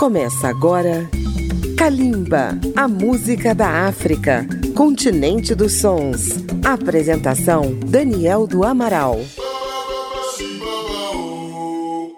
Começa 0.00 0.48
agora 0.48 1.10
Kalimba, 1.76 2.58
a 2.74 2.88
música 2.88 3.54
da 3.54 3.86
África, 3.86 4.46
continente 4.74 5.54
dos 5.54 5.74
sons. 5.74 6.42
Apresentação 6.64 7.78
Daniel 7.86 8.46
do 8.46 8.64
Amaral. 8.64 9.20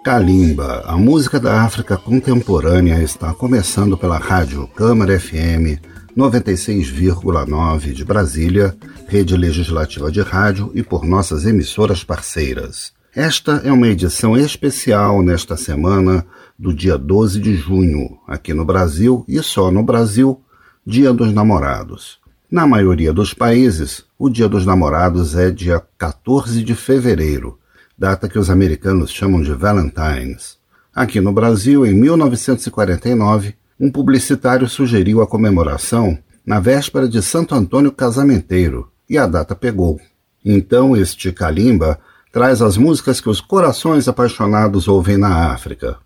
Kalimba, 0.05 0.85
a 0.87 0.97
música 0.97 1.41
da 1.41 1.63
África 1.63 1.97
contemporânea 1.97 3.03
está 3.03 3.35
começando 3.35 3.99
pela 3.99 4.17
rádio 4.17 4.69
Câmara 4.77 5.19
FM 5.19 5.83
96,9 6.17 7.93
de 7.93 8.05
Brasília, 8.05 8.77
rede 9.09 9.37
legislativa 9.37 10.09
de 10.09 10.21
rádio 10.21 10.71
e 10.73 10.85
por 10.85 11.05
nossas 11.05 11.45
emissoras 11.45 12.05
parceiras. 12.05 12.93
Esta 13.15 13.61
é 13.63 13.71
uma 13.71 13.89
edição 13.89 14.35
especial 14.39 15.23
nesta 15.23 15.55
semana 15.55 16.25
do 16.59 16.73
dia 16.73 16.97
12 16.97 17.39
de 17.41 17.55
junho, 17.55 18.19
aqui 18.27 18.55
no 18.55 18.65
Brasil 18.65 19.23
e 19.29 19.43
só 19.43 19.71
no 19.71 19.83
Brasil, 19.83 20.41
Dia 20.87 21.13
dos 21.13 21.31
Namorados. 21.31 22.19
Na 22.51 22.67
maioria 22.67 23.13
dos 23.13 23.35
países, 23.35 24.03
o 24.19 24.31
Dia 24.31 24.49
dos 24.49 24.65
Namorados 24.65 25.37
é 25.37 25.51
dia 25.51 25.83
14 25.99 26.65
de 26.65 26.75
fevereiro, 26.75 27.59
data 27.99 28.27
que 28.31 28.39
os 28.39 28.49
americanos 28.49 29.11
chamam 29.11 29.43
de 29.43 29.53
Valentine's. 29.53 30.57
Aqui 30.95 31.21
no 31.21 31.35
Brasil, 31.35 31.85
em 31.85 31.93
1949, 31.93 33.55
um 33.79 33.91
publicitário 33.93 34.67
sugeriu 34.67 35.21
a 35.21 35.27
comemoração 35.27 36.17
na 36.47 36.61
véspera 36.61 37.07
de 37.07 37.21
Santo 37.21 37.55
Antônio 37.55 37.93
Casamenteiro, 37.93 38.91
e 39.07 39.19
a 39.19 39.27
data 39.27 39.55
pegou. 39.55 40.01
Então, 40.43 40.97
este 40.97 41.31
calimba 41.31 42.01
traz 42.33 42.63
as 42.63 42.79
músicas 42.79 43.21
que 43.21 43.29
os 43.29 43.43
corações 43.43 44.09
apaixonados 44.09 44.89
ouvem 44.89 45.19
na 45.19 45.53
África. 45.53 45.99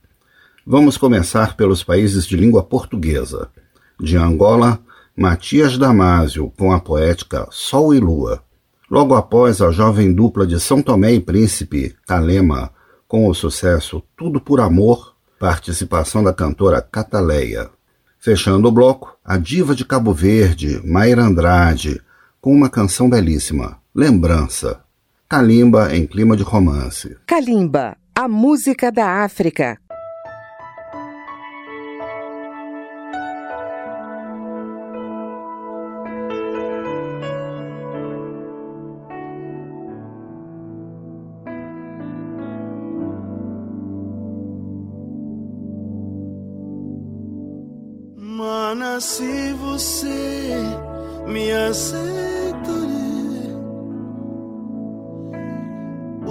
Vamos 0.67 0.97
começar 0.97 1.57
pelos 1.57 1.85
países 1.85 2.27
de 2.27 2.37
língua 2.37 2.65
portuguesa. 2.65 3.49
De 3.99 4.17
Angola, 4.17 4.81
Matias 5.17 5.79
Damásio 5.79 6.53
com 6.59 6.73
a 6.73 6.81
poética 6.81 7.47
Sol 7.53 7.95
e 7.95 8.01
Lua. 8.01 8.43
Logo 8.91 9.15
após, 9.15 9.63
a 9.63 9.71
jovem 9.71 10.13
dupla 10.13 10.45
de 10.47 10.59
São 10.59 10.83
Tomé 10.83 11.15
e 11.15 11.21
Príncipe, 11.21 11.95
Calema, 12.07 12.71
com 13.07 13.29
o 13.29 13.35
sucesso 13.35 14.03
Tudo 14.17 14.41
por 14.41 14.61
Amor, 14.61 15.15
participação 15.39 16.25
da 16.25 16.33
cantora 16.33 16.83
Cataleia. 16.83 17.71
Fechando 18.19 18.67
o 18.67 18.73
bloco, 18.73 19.17
a 19.25 19.39
diva 19.39 19.75
de 19.75 19.85
Cabo 19.85 20.13
Verde, 20.13 20.81
Mayra 20.85 21.23
Andrade, 21.23 22.03
com 22.41 22.53
uma 22.53 22.69
canção 22.69 23.09
belíssima, 23.09 23.79
Lembrança. 23.95 24.86
Kalimba 25.29 25.93
em 25.93 26.07
clima 26.07 26.37
de 26.37 26.45
romance. 26.45 27.17
Kalimba, 27.27 27.97
a 28.15 28.29
música 28.29 28.93
da 28.93 29.25
África. 29.25 29.77
Mana, 48.17 49.01
se 49.01 49.53
você 49.55 50.57
me 51.27 51.51
aceita 51.51 52.96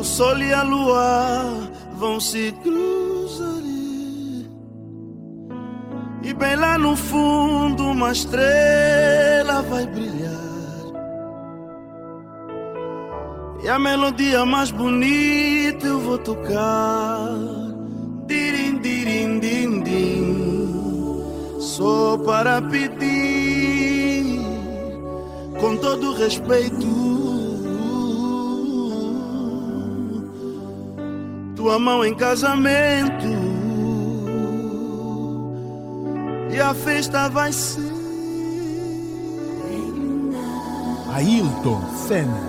sol 0.06 0.38
e 0.38 0.54
a 0.54 0.64
lua 0.64 1.70
vão 1.98 2.20
se 2.20 2.54
cruzar. 2.64 3.56
E 6.26 6.34
bem 6.34 6.56
lá 6.56 6.76
no 6.76 6.96
fundo 6.96 7.84
uma 7.84 8.12
estrela 8.12 9.62
vai 9.62 9.86
brilhar. 9.86 10.32
E 13.64 13.70
a 13.70 13.78
melodia 13.78 14.44
mais 14.44 14.72
bonita 14.72 15.86
eu 15.86 16.00
vou 16.00 16.18
tocar. 16.18 17.30
Dirim, 18.26 18.80
dirim, 18.80 19.40
din, 19.40 19.84
din. 19.84 21.60
Só 21.60 22.18
para 22.18 22.60
pedir, 22.60 24.40
com 25.60 25.78
todo 25.78 26.14
respeito 26.14 27.25
tua 31.66 31.80
mão 31.80 32.06
em 32.06 32.14
casamento. 32.14 33.26
E 36.52 36.62
a 36.62 36.76
festa 36.76 37.28
vai 37.28 37.52
ser. 37.52 37.92
Ailton 41.12 41.82
Senna. 42.08 42.40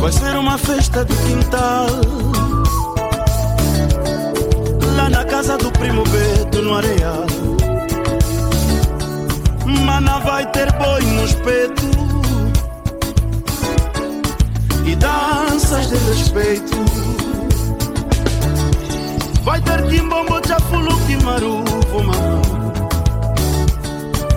Vai 0.00 0.10
ser 0.10 0.36
uma 0.36 0.58
festa 0.58 1.04
de 1.04 1.14
quintal. 1.18 1.86
Lá 4.96 5.08
na 5.08 5.24
casa 5.24 5.56
do 5.56 5.70
primo 5.70 6.02
Beto 6.02 6.62
no 6.62 6.74
areal. 6.74 7.26
Mana 9.86 10.18
vai 10.18 10.50
ter 10.50 10.72
boi 10.72 11.02
no 11.02 11.24
espeto 11.26 11.91
e 14.84 14.96
danças 14.96 15.88
de 15.88 15.96
respeito. 15.96 16.76
Vai 19.42 19.60
ter 19.60 19.82
quimbombo, 19.88 20.40
chafulu, 20.46 20.96
quimaruvo, 21.06 22.02
mamão. 22.04 22.42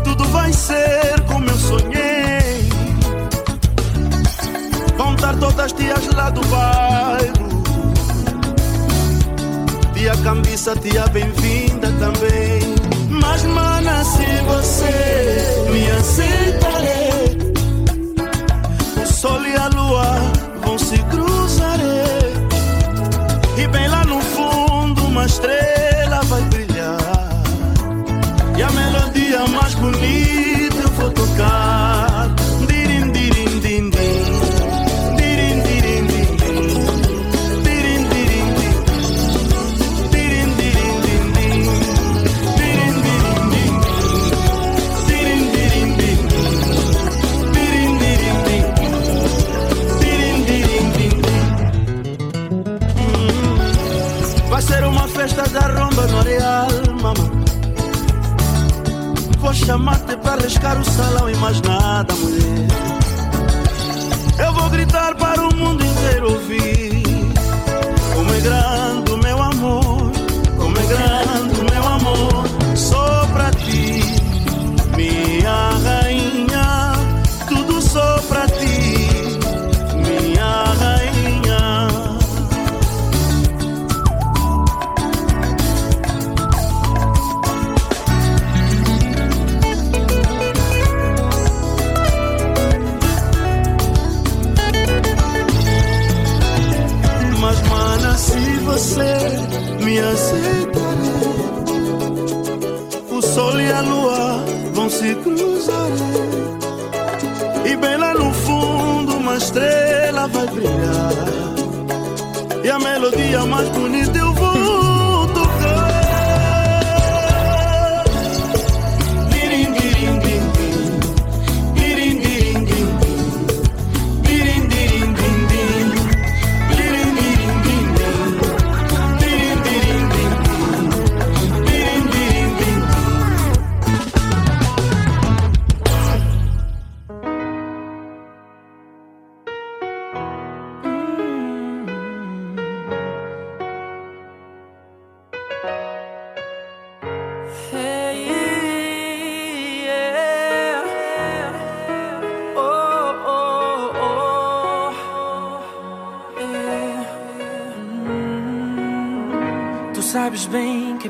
Tudo 0.03 0.25
vai 0.25 0.51
ser 0.51 1.21
como 1.27 1.49
eu 1.49 1.57
sonhei. 1.57 2.69
Vão 4.97 5.13
estar 5.13 5.35
todas 5.35 5.59
as 5.59 5.73
tias 5.73 6.07
lá 6.13 6.29
do 6.29 6.41
bairro. 6.47 7.63
Tia 9.93 10.15
Cambiça, 10.17 10.75
tia 10.75 11.07
bem-vinda 11.07 11.91
também. 11.99 12.75
Mas, 13.09 13.43
mana, 13.43 14.03
se 14.03 14.25
você 14.47 15.69
me 15.71 15.91
aceitarei, 15.91 17.37
o 19.01 19.07
sol 19.07 19.41
e 19.45 19.55
a 19.55 19.67
lua 19.69 20.24
se 20.95 21.03
cruzar. 21.03 21.79
E 23.57 23.67
bem 23.67 23.87
lá 23.87 24.03
no 24.05 24.21
fundo 24.21 25.05
uma 25.05 25.25
estrela 25.25 26.21
vai 26.23 26.41
brilhar. 26.43 26.97
E 28.57 28.63
a 28.63 28.71
melodia 28.71 29.47
mais 29.47 29.73
bonita 29.75 30.24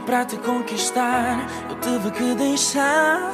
para 0.05 0.23
te 0.23 0.37
conquistar, 0.37 1.47
eu 1.67 1.75
tive 1.79 2.11
que 2.11 2.35
deixar 2.35 3.31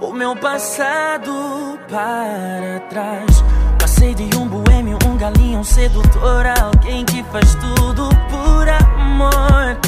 o 0.00 0.12
meu 0.12 0.34
passado 0.34 1.78
para 1.88 2.80
trás. 2.90 3.44
Passei 3.78 4.14
de 4.14 4.36
um 4.36 4.48
boêmio, 4.48 4.98
um 5.06 5.16
galinho, 5.16 5.60
um 5.60 5.64
sedutor, 5.64 6.44
alguém 6.60 7.04
que 7.04 7.22
faz 7.24 7.54
tudo 7.54 8.08
por 8.28 8.68
amor. 8.68 9.78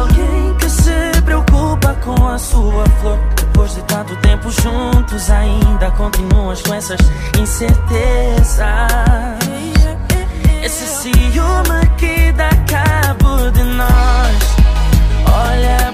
Alguém 0.00 0.54
que 0.56 0.70
se 0.70 1.20
preocupa 1.22 1.94
com 2.02 2.26
a 2.26 2.38
sua 2.38 2.86
flor. 3.00 3.18
Depois 3.36 3.74
de 3.74 3.82
tanto 3.82 4.16
tempo 4.16 4.50
juntos, 4.50 5.30
ainda 5.30 5.90
continuas 5.90 6.62
com 6.62 6.72
essas 6.72 7.00
incertezas. 7.38 9.37
Ciúme 11.14 11.80
que 11.96 12.32
dá 12.32 12.50
cabo 12.66 13.50
de 13.50 13.62
nós. 13.62 14.36
Olha 15.24 15.87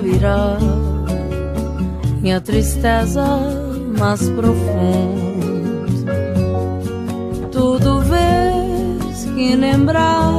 virá 0.00 0.58
minha 2.20 2.40
tristeza 2.40 3.24
mais 3.98 4.28
profunda. 4.30 5.22
Tudo 7.50 8.00
vez 8.00 9.24
que 9.34 9.56
lembrar, 9.56 10.32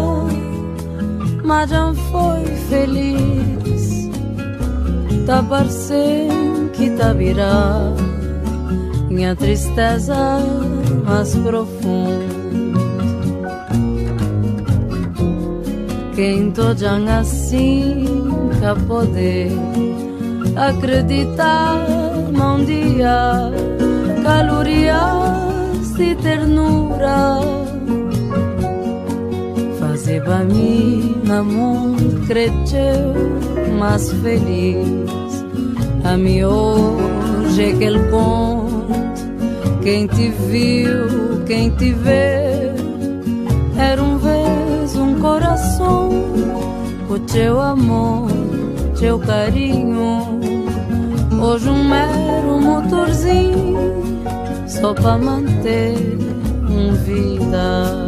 mas 1.44 1.70
já 1.70 1.94
foi 2.12 2.46
feliz. 2.70 4.10
Tá 5.26 5.42
parecendo 5.44 6.70
que 6.72 6.90
tá 6.92 7.14
virá 7.14 7.94
minha 9.10 9.36
tristeza 9.36 10.40
mais 11.06 11.36
profunda. 11.36 12.44
Quem 16.16 16.54
já 16.78 17.20
assim 17.20 18.06
nunca 18.06 18.76
poder 18.88 19.52
acreditar 20.56 21.88
num 22.32 22.64
dia 22.64 23.52
calorias 24.24 25.94
de 25.98 26.16
ternura 26.16 27.40
fazer 29.80 30.24
para 30.24 30.44
mim 30.44 31.16
na 31.26 31.44
mundo 31.44 32.26
cresceu 32.28 33.14
mais 33.80 34.12
feliz 34.22 35.46
a 36.04 36.16
mim 36.16 36.44
hoje 36.44 37.74
que 37.78 37.84
ele 37.84 38.00
conto 38.10 38.63
Quem 39.84 40.08
te 40.08 40.30
viu, 40.30 41.44
quem 41.46 41.70
te 41.72 41.92
vê, 41.92 42.72
era 43.78 44.02
um 44.02 44.18
vez 44.18 44.96
um 44.96 45.20
coração, 45.20 46.10
o 47.10 47.20
teu 47.20 47.60
amor, 47.60 48.32
teu 48.98 49.20
carinho. 49.20 50.40
Hoje 51.38 51.68
um 51.68 51.84
mero 51.84 52.62
motorzinho, 52.62 53.78
só 54.70 54.94
para 54.94 55.18
manter 55.18 55.98
um 56.70 56.94
vida. 57.04 58.03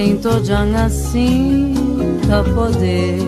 Tojang 0.00 0.74
assim 0.76 1.74
a 2.32 2.42
poder 2.54 3.18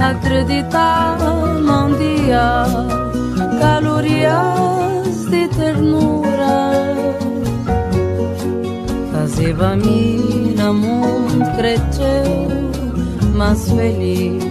acreditar 0.00 1.16
num 1.60 1.96
dia 1.98 2.64
calorias 3.60 5.26
de 5.30 5.46
ternura. 5.56 6.72
Fazia 9.12 9.76
me 9.76 10.54
na 10.56 10.72
mundo 10.72 11.44
cresceu 11.56 13.30
mais 13.36 13.70
feliz. 13.70 14.44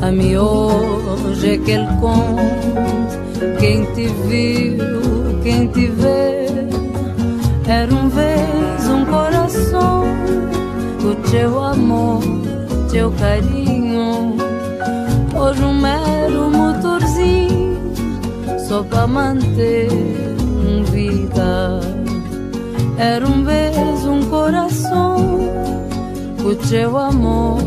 A 0.00 0.10
mim 0.10 0.36
hoje 0.36 1.50
é 1.50 1.58
que 1.58 1.70
ele 1.70 1.86
conta 2.00 3.56
quem 3.60 3.84
te 3.92 4.06
viu 4.26 4.94
quem 5.42 5.68
te 5.68 5.86
vê 5.88 6.46
era 7.68 7.94
um 7.94 8.08
vez 8.08 8.83
o 11.04 11.14
teu 11.30 11.62
amor, 11.62 12.22
teu 12.90 13.12
carinho. 13.12 14.36
Hoje 15.36 15.62
um 15.62 15.74
mero 15.74 16.50
motorzinho, 16.50 17.78
só 18.66 18.82
para 18.82 19.06
manter 19.06 19.88
um 20.66 20.82
vida. 20.84 21.80
Era 22.96 23.26
um 23.26 23.44
vez 23.44 24.06
um 24.06 24.22
coração, 24.30 25.16
o 26.42 26.54
teu 26.68 26.96
amor, 26.96 27.58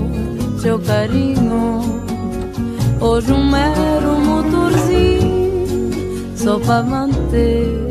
teu 0.62 0.80
carinho. 0.80 1.82
Hoje 3.00 3.32
um 3.32 3.46
mero 3.46 4.20
motorzinho, 4.20 5.68
só 6.36 6.58
para 6.60 6.82
manter 6.82 7.87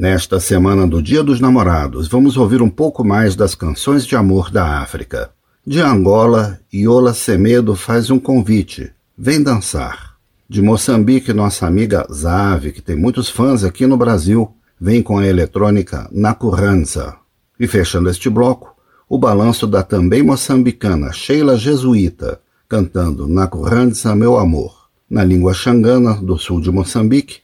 Nesta 0.00 0.40
semana 0.40 0.86
do 0.86 1.02
Dia 1.02 1.22
dos 1.22 1.40
Namorados, 1.40 2.08
vamos 2.08 2.38
ouvir 2.38 2.62
um 2.62 2.70
pouco 2.70 3.04
mais 3.04 3.36
das 3.36 3.54
canções 3.54 4.06
de 4.06 4.16
amor 4.16 4.50
da 4.50 4.80
África. 4.80 5.30
De 5.66 5.78
Angola, 5.78 6.58
Iola 6.72 7.12
Semedo 7.12 7.76
faz 7.76 8.08
um 8.08 8.18
convite: 8.18 8.90
vem 9.14 9.42
dançar. 9.42 10.16
De 10.48 10.62
Moçambique, 10.62 11.34
nossa 11.34 11.66
amiga 11.66 12.06
Zave, 12.10 12.72
que 12.72 12.80
tem 12.80 12.96
muitos 12.96 13.28
fãs 13.28 13.62
aqui 13.62 13.86
no 13.86 13.98
Brasil, 13.98 14.50
vem 14.80 15.02
com 15.02 15.18
a 15.18 15.26
eletrônica 15.26 16.08
Na 16.10 16.32
Currança. 16.32 17.16
E 17.58 17.66
fechando 17.66 18.08
este 18.08 18.30
bloco, 18.30 18.74
o 19.06 19.18
balanço 19.18 19.66
da 19.66 19.82
também 19.82 20.22
moçambicana 20.22 21.12
Sheila 21.12 21.58
Jesuíta, 21.58 22.40
cantando 22.66 23.28
Na 23.28 23.46
Currança 23.46 24.16
Meu 24.16 24.38
Amor, 24.38 24.88
na 25.10 25.22
língua 25.22 25.52
xangana 25.52 26.14
do 26.14 26.38
sul 26.38 26.58
de 26.58 26.70
Moçambique, 26.70 27.40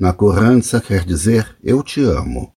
na 0.00 0.14
currança 0.14 0.80
quer 0.80 1.04
dizer 1.04 1.46
eu 1.62 1.82
te 1.82 2.02
amo. 2.02 2.54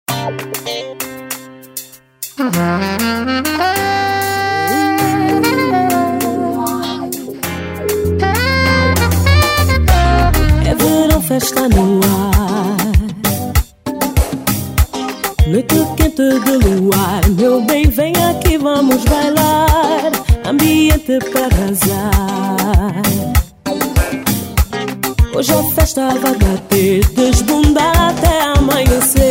É 10.65 10.73
verão, 10.73 11.21
festa 11.21 11.67
no 11.67 11.99
ar. 11.99 12.77
Noite 15.45 15.75
quente 15.97 16.39
de 16.39 16.79
luar, 16.79 17.29
meu 17.37 17.61
bem, 17.65 17.89
vem 17.89 18.13
aqui, 18.15 18.57
vamos 18.57 19.03
bailar. 19.03 20.11
Ambiente 20.45 21.19
para 21.31 21.47
arrasar. 21.47 23.42
Hoje 25.35 25.51
a 25.51 25.63
festa 25.73 26.09
vai 26.19 26.35
bater, 26.35 27.03
desbundar 27.09 28.09
até 28.09 28.41
amanhecer. 28.55 29.22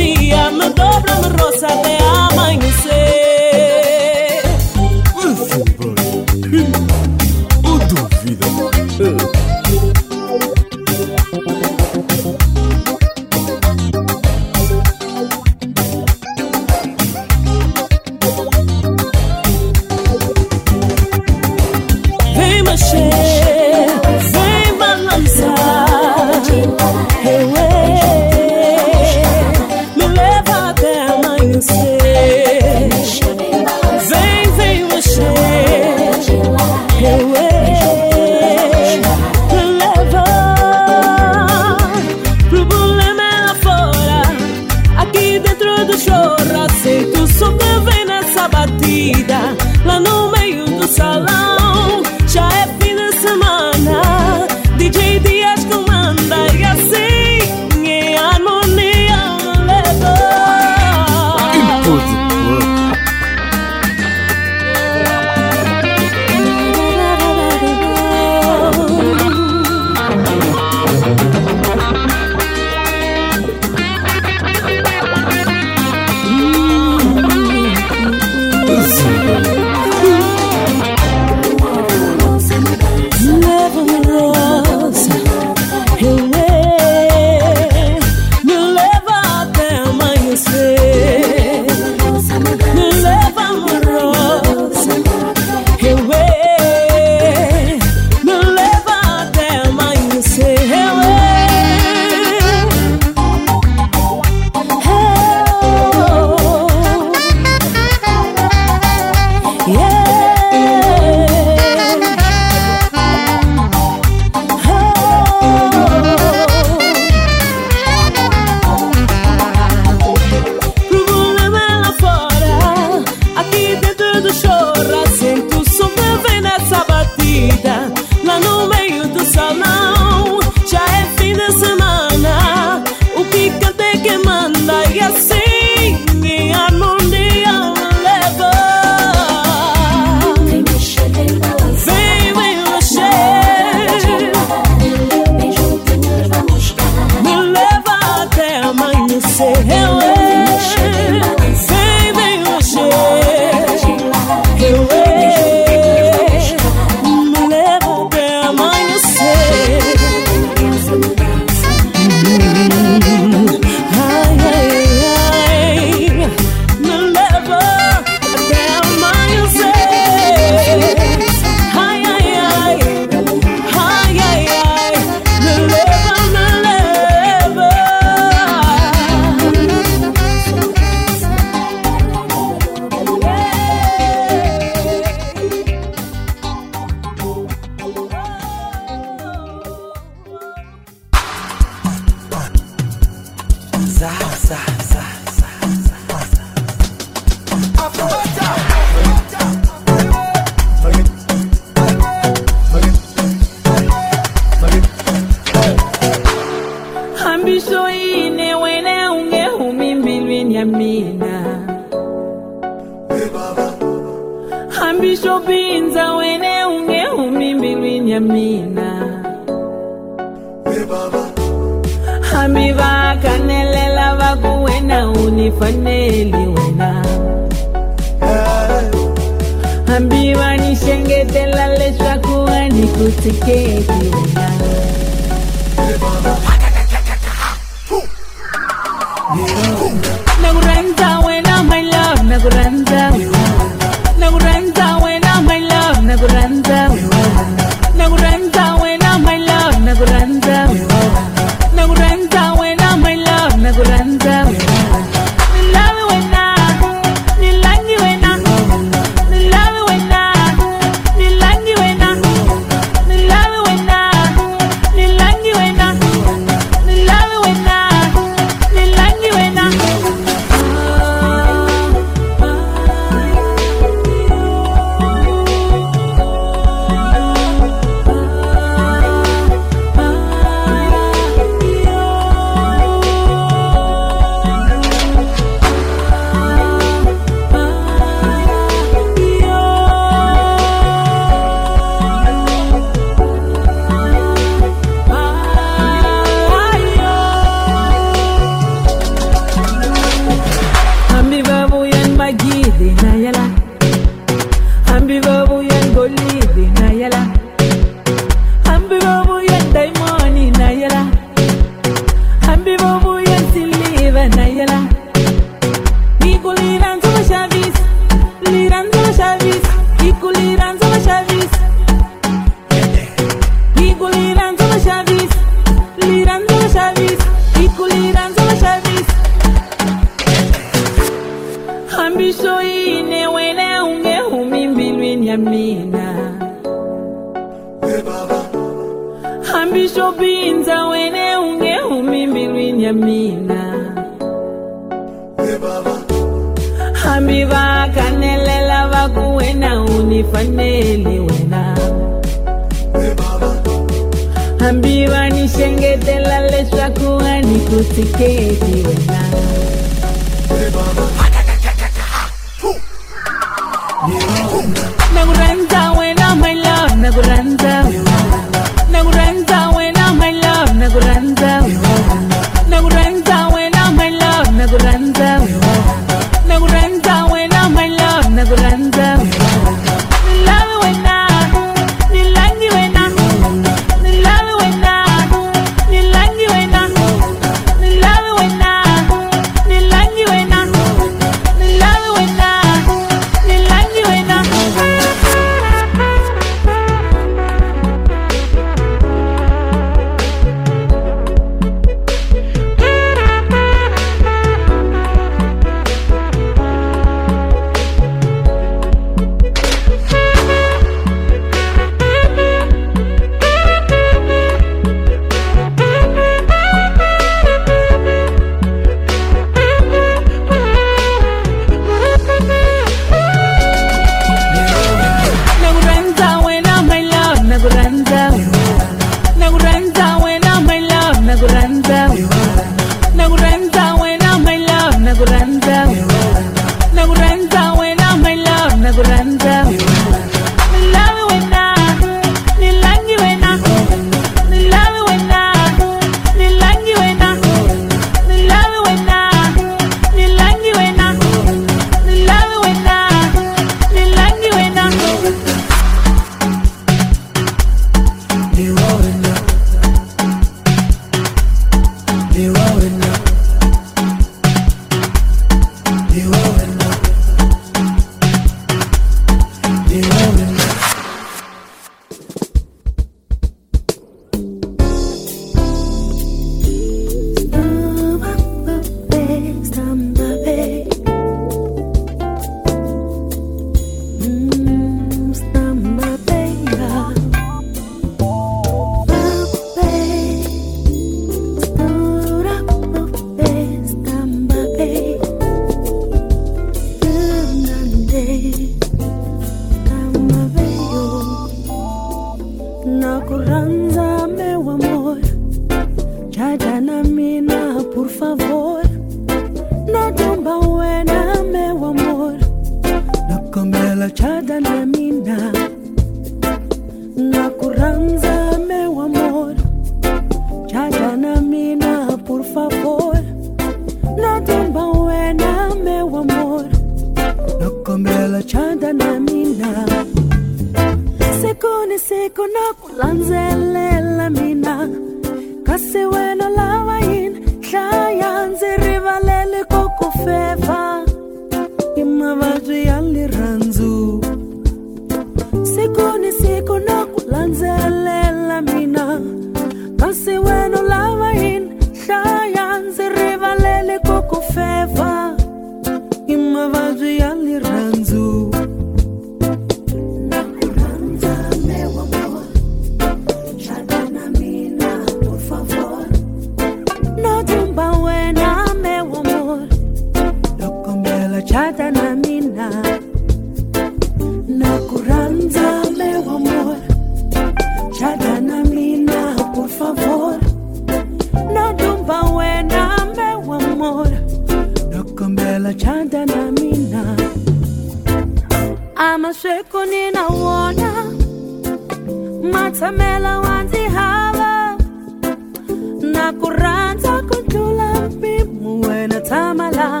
na 596.28 596.34
ku 596.40 596.48
rhandza 596.60 597.12
ku 597.28 597.36
tlula 597.48 597.88
mpimo 598.12 598.70
wena 598.84 599.18
tshama 599.26 599.66
laha 599.76 600.00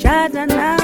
Chadana. 0.00 0.79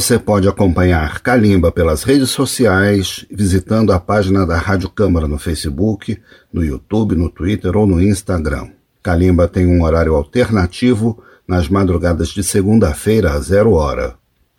Você 0.00 0.18
pode 0.18 0.48
acompanhar 0.48 1.20
Kalimba 1.20 1.70
pelas 1.70 2.04
redes 2.04 2.30
sociais, 2.30 3.26
visitando 3.30 3.92
a 3.92 4.00
página 4.00 4.46
da 4.46 4.56
Rádio 4.56 4.88
Câmara 4.88 5.28
no 5.28 5.38
Facebook, 5.38 6.18
no 6.50 6.64
YouTube, 6.64 7.14
no 7.14 7.28
Twitter 7.28 7.76
ou 7.76 7.86
no 7.86 8.02
Instagram. 8.02 8.68
Kalimba 9.02 9.46
tem 9.46 9.66
um 9.66 9.82
horário 9.82 10.14
alternativo 10.14 11.22
nas 11.46 11.68
madrugadas 11.68 12.28
de 12.28 12.42
segunda-feira 12.42 13.32
a 13.32 13.40
zero 13.40 13.72
hora. 13.72 14.14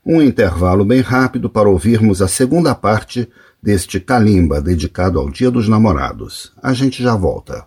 Um 0.06 0.22
intervalo 0.22 0.86
bem 0.86 1.02
rápido 1.02 1.50
para 1.50 1.68
ouvirmos 1.68 2.22
a 2.22 2.28
segunda 2.28 2.76
parte 2.76 3.28
deste 3.64 4.00
Kalimba 4.00 4.62
dedicado 4.62 5.18
ao 5.18 5.28
Dia 5.28 5.50
dos 5.50 5.68
Namorados. 5.68 6.52
A 6.62 6.72
gente 6.72 7.02
já 7.02 7.16
volta. 7.16 7.66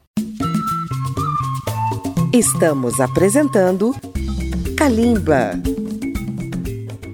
Estamos 2.33 3.01
apresentando 3.01 3.93
Kalimba. 4.77 5.61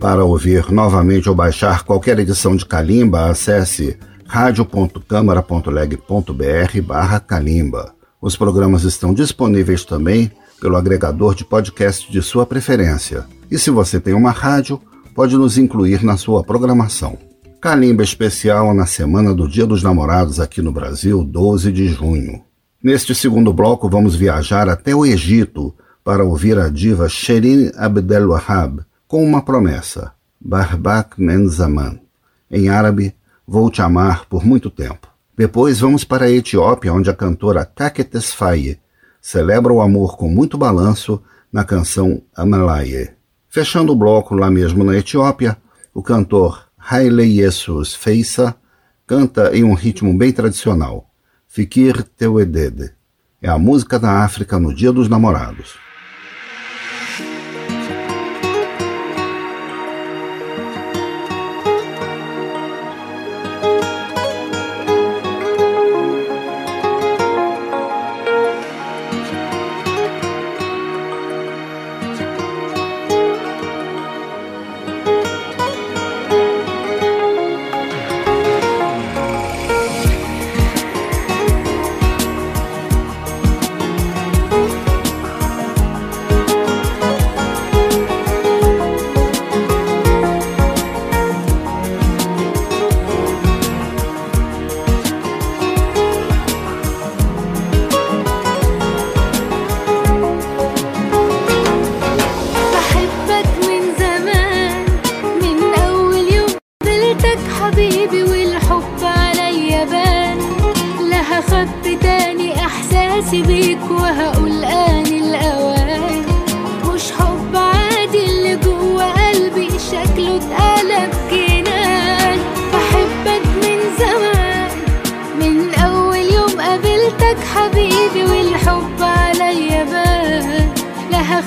Para 0.01 0.25
ouvir 0.25 0.73
novamente 0.73 1.29
ou 1.29 1.35
baixar 1.35 1.85
qualquer 1.85 2.19
edição 2.19 2.57
de 2.57 2.65
Calimba, 2.65 3.27
acesse 3.27 3.99
radio.câmara.leg.br 4.27 6.83
barra 6.83 7.21
Calimba. 7.21 7.93
Os 8.19 8.35
programas 8.35 8.85
estão 8.85 9.13
disponíveis 9.13 9.85
também 9.85 10.33
pelo 10.59 10.77
agregador 10.77 11.35
de 11.35 11.45
podcast 11.45 12.11
de 12.11 12.23
sua 12.23 12.47
preferência. 12.47 13.27
E 13.51 13.59
se 13.59 13.71
você 13.71 14.01
tem 14.01 14.15
uma 14.15 14.31
rádio, 14.31 14.81
pode 15.15 15.37
nos 15.37 15.59
incluir 15.59 16.03
na 16.03 16.17
sua 16.17 16.43
programação. 16.43 17.19
Calimba 17.61 18.03
especial 18.03 18.73
na 18.73 18.87
semana 18.87 19.35
do 19.35 19.47
Dia 19.47 19.67
dos 19.67 19.83
Namorados 19.83 20.41
aqui 20.41 20.63
no 20.63 20.73
Brasil, 20.73 21.23
12 21.23 21.71
de 21.71 21.89
junho. 21.89 22.41
Neste 22.83 23.15
segundo 23.15 23.53
bloco, 23.53 23.87
vamos 23.87 24.17
viajar 24.17 24.67
até 24.67 24.95
o 24.95 25.05
Egito 25.05 25.75
para 26.03 26.25
ouvir 26.25 26.59
a 26.59 26.71
diva 26.71 27.07
Sherin 27.07 27.71
Abdelwahab, 27.77 28.81
com 29.11 29.25
uma 29.25 29.43
promessa: 29.43 30.13
Barbak 30.41 31.21
Menzaman. 31.21 31.99
Em 32.49 32.69
árabe, 32.69 33.13
vou 33.45 33.69
te 33.69 33.83
amar 33.83 34.27
por 34.27 34.47
muito 34.47 34.71
tempo. 34.71 35.09
Depois 35.37 35.81
vamos 35.81 36.05
para 36.05 36.27
a 36.27 36.31
Etiópia, 36.31 36.95
onde 36.95 37.11
a 37.11 37.15
cantora 37.15 37.65
Kaketes 37.67 38.33
Faye 38.33 38.79
celebra 39.21 39.73
o 39.73 39.81
amor 39.81 40.17
com 40.17 40.29
muito 40.29 40.57
balanço 40.57 41.21
na 41.53 41.65
canção 41.65 42.23
Amalaye. 42.37 43.11
Fechando 43.49 43.91
o 43.91 43.97
bloco 43.97 44.37
lá 44.37 44.49
mesmo 44.49 44.85
na 44.85 44.97
Etiópia, 44.97 45.57
O 45.93 46.05
cantor 46.05 46.69
Haile 46.79 47.29
Jesus 47.35 47.93
Feissa 47.93 48.55
canta 49.05 49.51
em 49.57 49.65
um 49.65 49.75
ritmo 49.75 50.17
bem 50.17 50.33
tradicional, 50.33 51.11
Fikir 51.49 52.05
Tewedede. 52.17 52.93
É 53.43 53.49
a 53.49 53.59
música 53.59 53.99
da 53.99 54.23
África 54.23 54.61
no 54.61 54.73
Dia 54.73 54.93
dos 54.93 55.09
Namorados. 55.09 55.90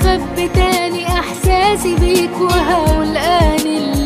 اخبي 0.05 0.47
تاني 0.47 1.07
أحساسي 1.07 1.95
بيك 1.95 2.41
وهقول 2.41 3.17
اللي 3.77 4.02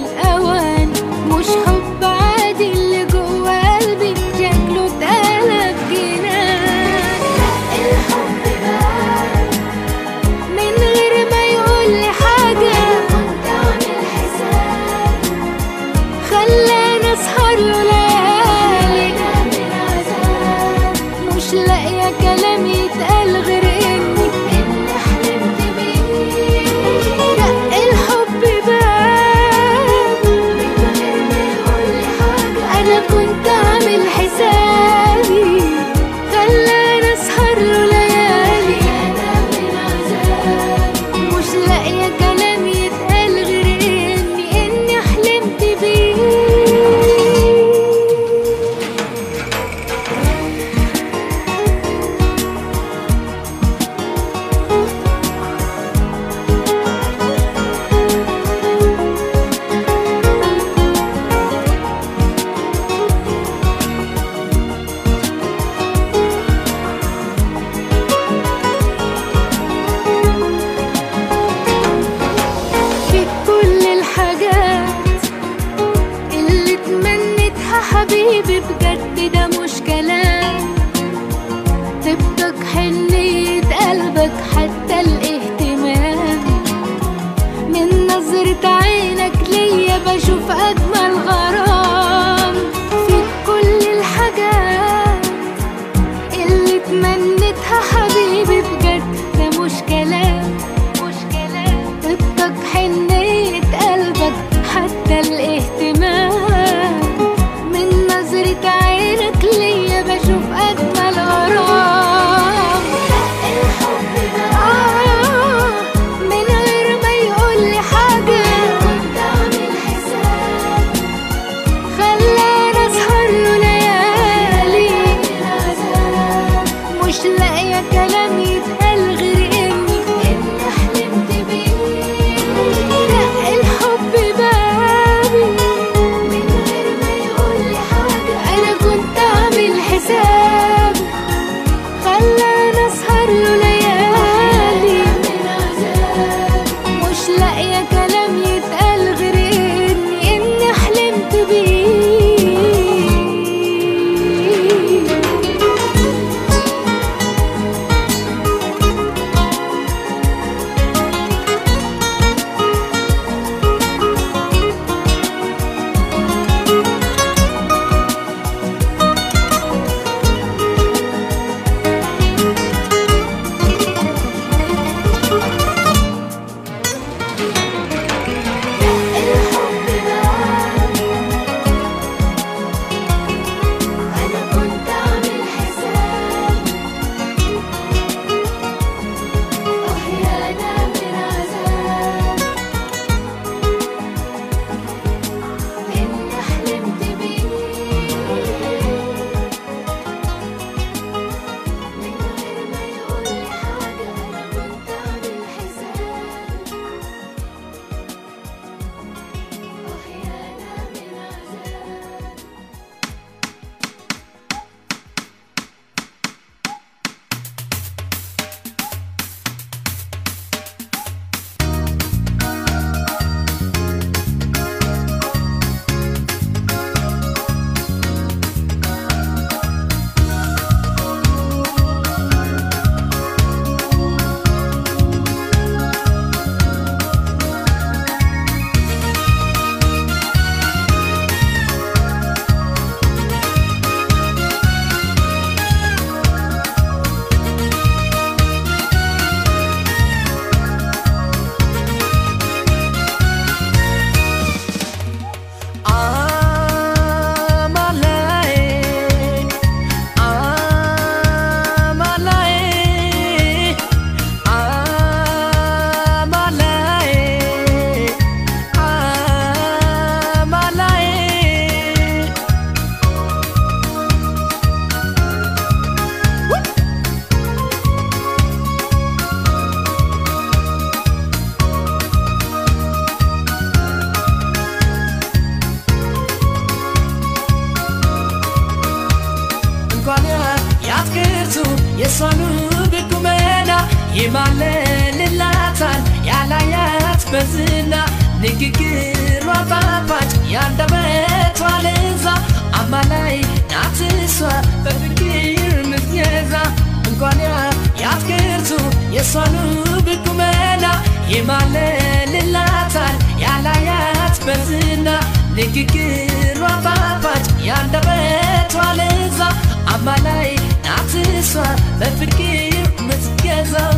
በፍቅር 321.99 322.75
ምትገዛው 323.07 323.97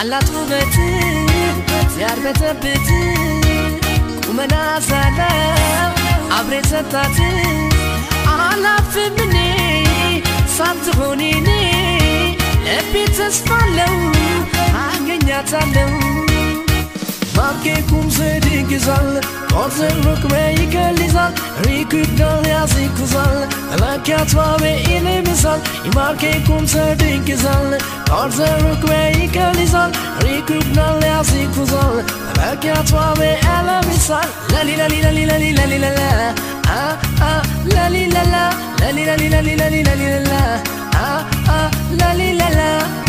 አላት 0.00 0.28
ውበት 0.34 0.74
ያርበተብት 2.02 2.88
ቁመና 4.26 4.54
ሳለው 4.88 5.92
አብሬ 6.38 6.54
ሰጣት 6.70 7.16
አላፍም 8.36 9.16
እኔ 9.24 9.36
ሳትሆን 10.56 11.22
ተስፋለው 13.18 13.94
አገኛታለው 14.82 15.90
ማኬኩም 17.38 18.06
ዘድግዛል 18.16 19.08
Oturuk 19.54 20.32
ve 20.32 20.54
yıkalizan 20.62 21.32
Rikük 21.66 22.18
dal 22.18 22.46
yazı 22.46 22.80
kuzal 23.00 23.36
Lakat 23.80 24.62
ve 24.62 24.80
ilimi 24.82 25.34
zal 25.34 25.58
İmarke 25.92 26.44
kumser 26.46 26.98
dün 26.98 27.24
güzel 27.26 27.78
Oturuk 28.10 28.90
ve 28.90 29.12
yıkalizan 29.22 29.92
Rikük 30.22 30.76
dal 30.76 31.02
yazı 31.02 31.52
kuzal 31.54 31.96
Lakat 32.38 33.18
ve 33.20 33.26
elimi 33.26 33.94
zal 33.98 34.24
Lali 34.52 34.78
lali 34.78 35.02
lali 35.02 35.28
lali 35.28 35.56
lali 35.56 35.82
lala 35.82 36.34
Ah 36.68 36.96
ah 37.22 37.44
lali 37.74 38.14
lala 38.14 38.52
Lali 38.80 39.06
lali 39.06 39.30
lali 39.30 39.58
lali 39.58 39.84
lali 39.86 40.24
lala 40.24 40.60
Ah 40.94 41.22
ah 41.48 41.70
lali 42.00 42.38
lala 42.38 43.07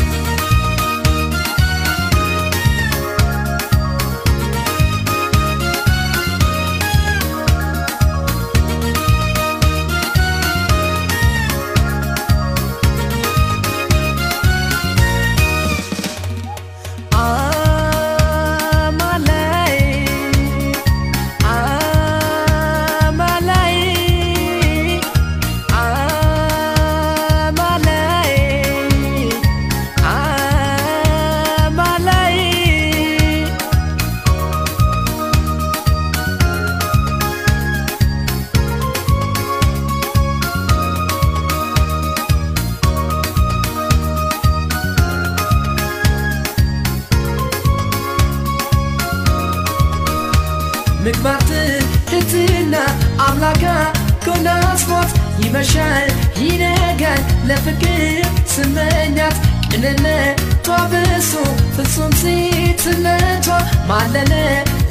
ማለለ 63.89 64.33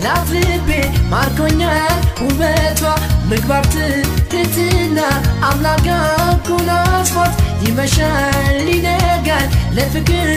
ላፍቤ 0.05 0.69
ማርኮኛል 1.13 1.95
ውበቷ 2.23 2.81
ምግባር 3.31 3.65
ትህትና 3.73 4.99
አምላካ 5.49 5.89
ኮናስሞት 6.49 7.35
ይመሻል 7.67 8.67
ይነጋል። 8.71 9.47
ለፍቅር 9.77 10.31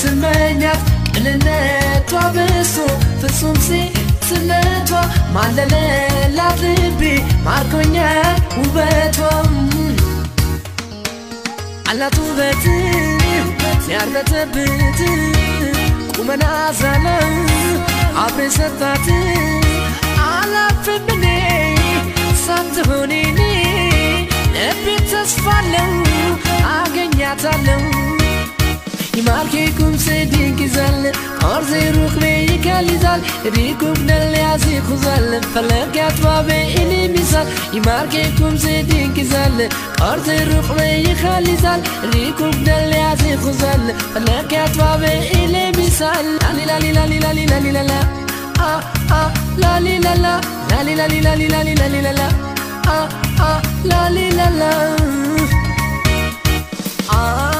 ስመኛት 0.00 0.82
ቅንነቷ 1.14 2.12
ብሶ 2.34 2.74
ፍጹም 3.22 3.56
ሴት 3.66 3.96
ስነቷ 4.28 4.90
ማለለላት 5.36 6.60
ልቤ 6.74 7.02
ማርኮኛል 7.46 8.28
ውበቷ። 8.60 9.18
አላት 11.90 12.16
ውበት 12.20 12.64
ሲያርበተብት 13.84 14.98
ቁመና 16.16 16.44
ዘለ 16.80 17.06
አብረን 18.22 18.52
ሰጣት 18.56 19.06
አላፍም 20.28 21.06
እኔ 21.14 21.26
ሳትሆን 22.44 23.12
ልቤ 24.54 24.86
ተስፋለው 25.10 25.92
አገኛታለው 26.74 27.82
يماركيكم 29.18 29.96
سيدين 29.96 30.56
كزل 30.56 31.12
أرزي 31.44 31.90
روخ 31.90 32.14
به 32.14 32.26
یک 32.26 32.66
علی 32.66 32.98
زل 32.98 33.20
ریکم 33.44 33.92
بيك 33.92 33.92
اللي 33.92 33.92
زال 33.92 33.92
ريكم 33.92 34.06
نلي 34.06 34.42
عزي 34.42 34.80
خزل 34.80 35.42
فلم 35.54 35.92
كاتبا 35.94 36.40
بإني 36.42 37.08
مثال 37.08 37.46
يماركيكم 37.72 38.56
سيدين 38.56 39.14
كزل 39.14 39.68
أرزي 40.02 40.44
روخ 40.44 40.72
به 40.72 41.02
بيك 41.02 41.24
اللي 41.38 41.56
زال 41.56 41.80
ريكم 42.14 42.50
نلي 42.66 43.00
عزي 43.00 43.36
خوزل 43.36 43.94
فلک 44.14 44.52
یا 44.52 44.66
بإني 44.66 44.96
به 44.96 45.12
اینی 45.12 45.70
میزل 45.76 46.26
لالی 46.42 46.64
لالی 46.66 46.92
لالی 46.92 47.18
لالی 47.18 47.46
لالی 47.46 47.70
لالا 47.70 48.00
آه 48.60 48.82
آه 49.12 49.32
لالی 49.58 49.98
لالا 49.98 50.40
لالی 50.70 50.94
لالی 50.94 51.20
لالی 51.20 51.48
لالی 51.48 51.74
لالی 51.74 52.00
لالا 52.00 52.12
لا 52.12 52.28
آه 52.88 53.08
آه 53.40 53.62
لا 53.84 54.08
لا 54.30 54.50
لا 54.60 54.96
آه 57.12 57.57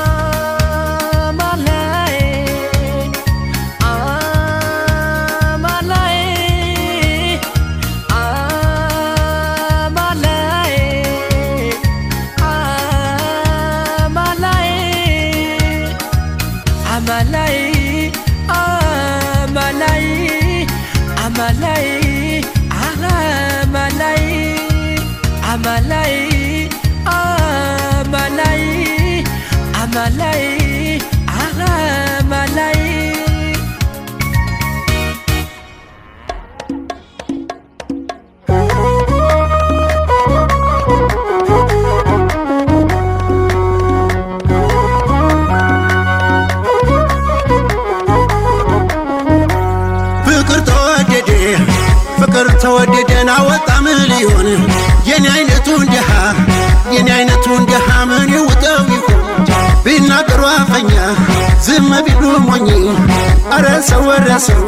ሰው 64.41 64.65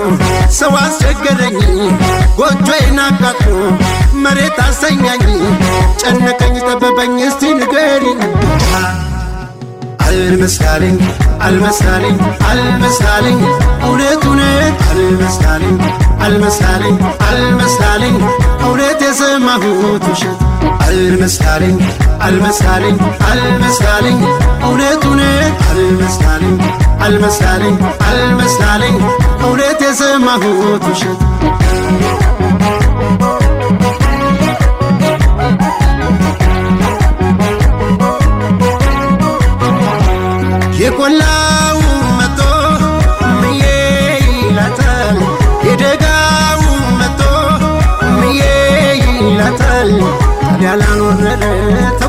ሰው 0.59 0.73
አስቸገረኝ 0.77 1.57
ጎጆዬን 2.39 2.99
አቃጥሎ 3.05 3.55
መሬት 4.25 4.59
አስተኛኝ 4.65 5.25
ጨነቀኝ 6.03 6.55
ጠበበኝ 6.69 7.17
እስቲ 7.27 7.53
ንገሪኝ። 7.59 8.21
አልመስካልኝ 10.07 10.97
አልመስካልኝ 11.43 12.17
አልመስካልኝ 12.51 13.39
እውነት 13.85 14.23
እውነት 14.25 14.79
አልመስካልኝ 14.91 15.77
አልመሳለኝ 16.25 16.97
አልመሳለኝ 17.29 18.17
እውነት 18.65 19.03
የሰማሁት 19.07 20.05
ውሸት 20.11 20.41
አልመስካለኝ 20.91 21.77
አልመስካለኝ 22.21 22.97
አልመስካለኝ 23.29 24.19
እውነት 24.65 25.03
እውነት 25.05 25.59
አልመስካለኝ 25.73 26.57
አልመስካለኝ 27.07 27.77
አልመስካለኝ 28.09 28.97
እውነት 29.45 29.83
የሰማሁት 29.83 30.85
ውሸት። 30.89 31.21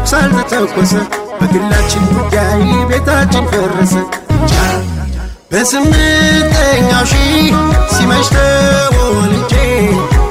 ተኩስ 0.02 0.14
አልተተኮሰ 0.18 0.94
በግላችን 1.40 2.04
ጉዳይ 2.12 2.62
ቤታችን 2.90 3.44
ፈረሰ 3.52 3.94
በስምንተኛው 5.52 7.04
ሺህ 7.12 7.56
ሲመሽ 7.94 8.28
ተወልጄ 8.36 9.54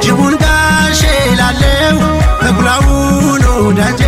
ጅቡን 0.05 0.35
ጋሼ 0.43 1.03
ላለው 1.41 1.99
ተኩላውን 2.43 3.45
ወዳጄ። 3.59 4.03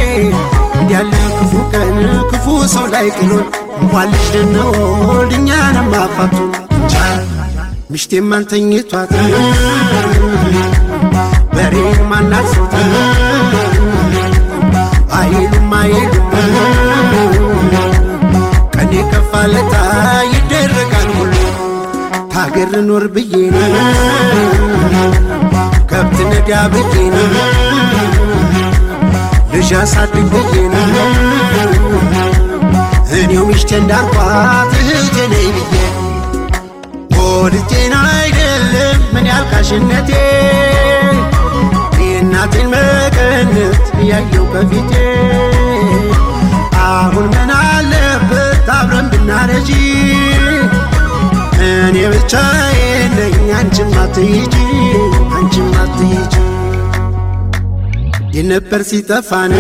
እንዲያለ 0.77 1.13
ክፉ 1.39 1.53
ቀን 1.73 1.97
ክፉ 2.33 2.45
ሰው 2.75 2.87
ላይ 2.95 3.09
ጥሎን 3.19 3.45
እንኳን 3.81 4.09
ልጅ 4.15 4.27
ልንወልድ 4.35 5.33
እኛንም 5.39 5.91
አፋቱን 6.03 6.51
ምሽቴም 7.93 8.31
አልተኝቷት 8.35 9.11
በሬ 11.55 11.75
ማናፍሱት 12.11 12.75
ታገር 22.65 22.71
ልኖር 22.75 23.05
ብዬ 23.15 23.33
ከብት 25.91 26.19
ነዳ 26.31 26.51
ብዬ 26.73 26.95
ልጅ 29.53 29.71
አሳድግ 29.79 30.27
ብዬ 30.35 30.55
እኔው 33.17 33.45
ሚስቴ 33.49 33.71
እንዳልኳት 33.81 34.71
እህቴ 34.81 35.17
ነይ 35.33 35.49
ብዬ 35.57 35.75
ወድጄን 37.17 37.95
አይደለም። 38.05 39.01
ምን 39.15 39.27
ያልካሽነቴ 39.33 40.11
የእናቴን 42.05 42.69
መቀነት 42.75 43.85
እያየው 44.01 44.47
በፊቴ 44.53 44.93
አሁን 46.87 47.27
ምን 47.35 47.51
አለበት? 47.61 48.67
አብረን 48.77 49.07
ብናረጂ 49.13 49.71
ብቻዬን 52.13 53.13
ነኝ። 53.19 53.37
አንቺም 53.59 53.93
አትሂጂ 54.03 54.55
አንቺም 55.37 55.71
አትሂጂ። 55.83 56.35
የነበር 58.37 58.83
ሲጠፋን። 58.91 59.53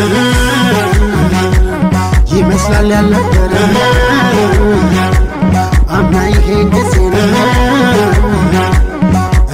ይመስላል 2.32 2.88
ያልነበረ 2.92 3.52
አምና 5.96 6.14
ይሄን 6.30 6.68
ጊዜ 6.74 6.94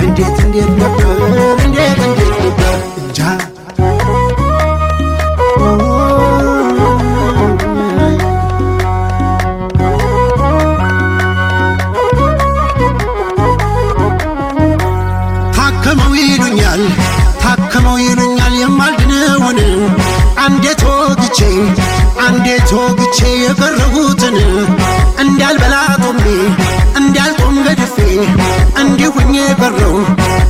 እንዴት 0.02 0.38
እንዴት 0.44 0.70
ነበር 0.78 1.18
ተወግቼ 22.68 23.18
የቀረሁትን 23.42 24.36
እንዳልበላ 25.22 25.74
ጦሜ 26.02 26.22
እንዳልጦም 27.00 27.56
ገድፌ 27.66 27.96
እንዲሁኝ 28.82 29.32
የቀረው 29.40 29.94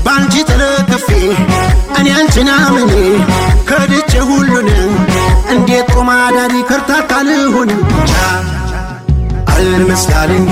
በአንቺ 0.05 0.35
ተለክፌ 0.51 1.09
እኔ 1.99 2.07
አንቺን 2.19 2.49
አምኜ 2.57 2.91
ከድቼ 3.71 4.13
ሁሉን 4.31 4.69
እንዴት 5.55 5.89
ጦም 5.95 6.09
አዳሪ 6.17 6.55
ከርታታ 6.71 7.21
ልሁን 7.29 7.71
አልመስላለኝ 9.55 10.45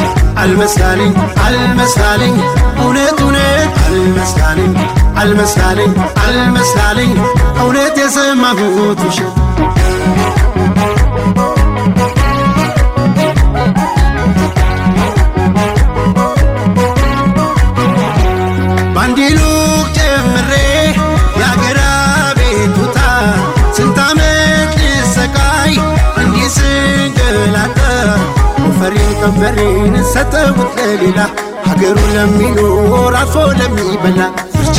አልመስላለኝ 0.43 1.13
አልመስላለኝ 1.47 2.37
እውነት 2.83 3.19
እውነት 3.25 3.75
አልመስላለኝ 3.87 4.73
አልመስላለኝ 5.21 5.93
አልመስላለኝ 6.25 7.13
እውነት 7.63 7.97
የሰማሁት 8.03 9.03
ውሸት 9.07 9.35
ለሌላ 30.99 31.21
ሀገሩ 31.67 31.97
ለሚኖር 32.15 33.15
አርፎ 33.19 33.35
ለሚበላ 33.59 34.21
ብቻ 34.55 34.79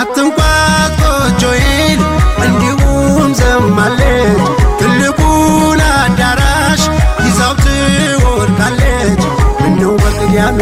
አትንኳት 0.00 0.98
ጎጆዬን 1.00 2.00
እንዲሁም 2.44 3.30
ዘማለች 3.40 4.42
ትልቁን 4.80 5.80
አዳራሽ 5.88 6.82
ይዛው 7.24 7.54
ትወድቃለች። 7.62 9.22
ምነው 9.62 9.94
በቅያሜ 10.04 10.60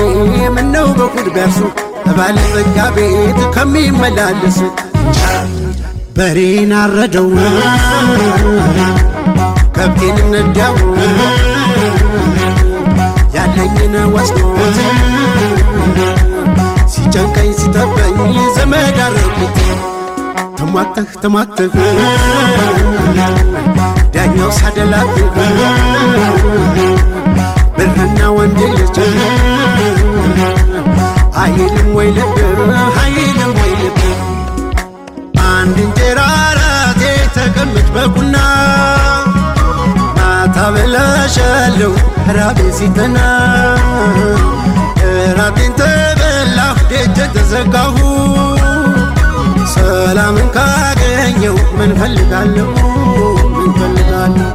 ምነው 0.57 0.89
በኩድ 1.01 1.29
ቢያርሱ 1.35 1.61
በባለ 2.07 2.39
ጸጋ 2.55 2.79
ቤት 2.97 3.41
ከሚመላለስ 3.57 4.59
በሬን 6.17 6.73
አረደው 6.81 7.31
ከብቴን 9.77 10.19
ነዳው 10.33 10.77
ያለኝን 13.59 13.95
ወስዶት 14.15 14.79
ሲጨንቀኝ 16.93 17.51
ሲጠበኝ 17.61 18.17
ዘመድ 18.57 18.99
አረጉት 19.05 19.57
ተሟተህ 20.59 21.09
ተሟተህ 21.23 21.73
ዳኛው 24.15 24.51
ሳደላብህ 24.59 25.29
ብርና 27.79 28.21
ወንድ 28.37 28.61
ልጅ 28.75 28.99
አይልም 31.43 31.89
ወይ 31.97 32.11
ልብ 32.17 32.37
አይልም 33.01 33.53
ወይ 33.61 33.73
ልብ 33.83 33.99
አንድ 35.51 35.77
እንጀራ 35.85 36.21
ራቴ 36.61 37.03
ተቀምጭ 37.37 37.89
በቡና 37.97 38.37
ማታ 40.19 40.57
በላሻለሁ 41.29 41.93
ራቤ 42.37 42.59
ሲተና 42.77 43.17
ራቴን 45.39 45.73
ተበላሁ። 45.79 46.75
ደጀ 46.91 47.19
ተዘጋሁ። 47.35 47.97
ሰላምን 49.73 50.47
ካገኘው 50.57 51.57
ምን 51.79 51.91
ፈልጋለሁ? 51.99 52.69
ምን 53.57 53.73
ፈልጋለሁ? 53.79 54.53